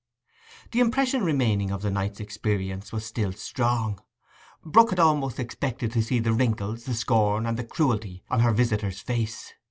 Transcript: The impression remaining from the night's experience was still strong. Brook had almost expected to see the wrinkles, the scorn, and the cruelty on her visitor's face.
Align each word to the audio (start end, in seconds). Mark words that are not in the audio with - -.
The 0.71 0.79
impression 0.79 1.23
remaining 1.23 1.67
from 1.69 1.79
the 1.81 1.91
night's 1.91 2.19
experience 2.19 2.91
was 2.91 3.05
still 3.05 3.31
strong. 3.33 4.01
Brook 4.65 4.89
had 4.89 4.97
almost 4.99 5.39
expected 5.39 5.91
to 5.91 6.01
see 6.01 6.17
the 6.17 6.33
wrinkles, 6.33 6.85
the 6.85 6.95
scorn, 6.95 7.45
and 7.45 7.55
the 7.55 7.63
cruelty 7.63 8.23
on 8.27 8.39
her 8.39 8.51
visitor's 8.51 8.99
face. 8.99 9.53